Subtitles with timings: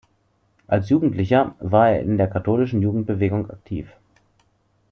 [0.65, 3.87] Als Jugendlicher war er in der katholischen Jugendbewegung aktiv.